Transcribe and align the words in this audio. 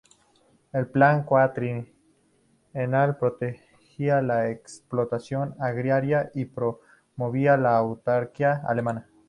El 0.73 0.87
Plan 0.87 1.25
Cuatrienal 1.25 1.85
protegía 3.19 4.19
la 4.23 4.49
explotación 4.49 5.53
agraria 5.59 6.31
y 6.33 6.45
promovía 6.45 7.55
la 7.55 7.77
autarquía 7.77 8.63
alemana. 8.67 9.07